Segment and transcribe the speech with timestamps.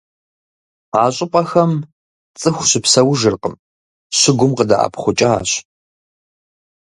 [1.01, 1.71] А щӏыпӏэхэм
[2.39, 3.55] цӏыху щыпсэужыркъым,
[4.17, 5.49] щыгум къыдэӏэпхъукӏащ.